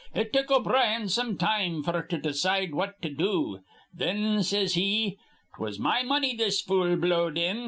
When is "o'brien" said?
0.49-1.09